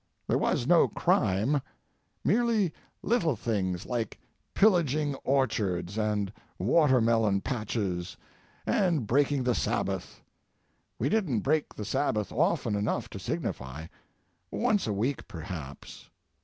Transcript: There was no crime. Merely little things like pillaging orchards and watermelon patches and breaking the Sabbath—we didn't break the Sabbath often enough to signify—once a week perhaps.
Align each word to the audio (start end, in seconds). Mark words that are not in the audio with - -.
There 0.27 0.39
was 0.39 0.65
no 0.65 0.87
crime. 0.87 1.61
Merely 2.23 2.73
little 3.03 3.35
things 3.35 3.85
like 3.85 4.19
pillaging 4.55 5.13
orchards 5.23 5.95
and 5.95 6.33
watermelon 6.57 7.41
patches 7.41 8.17
and 8.65 9.05
breaking 9.05 9.43
the 9.43 9.53
Sabbath—we 9.53 11.07
didn't 11.07 11.41
break 11.41 11.75
the 11.75 11.85
Sabbath 11.85 12.31
often 12.31 12.73
enough 12.75 13.11
to 13.11 13.19
signify—once 13.19 14.87
a 14.87 14.91
week 14.93 15.27
perhaps. 15.27 16.09